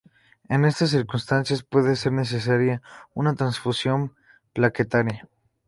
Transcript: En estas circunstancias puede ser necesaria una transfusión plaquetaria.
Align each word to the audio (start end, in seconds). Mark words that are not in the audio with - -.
En 0.49 0.65
estas 0.65 0.89
circunstancias 0.89 1.61
puede 1.61 1.95
ser 1.95 2.11
necesaria 2.13 2.81
una 3.13 3.35
transfusión 3.35 4.15
plaquetaria. 4.51 5.29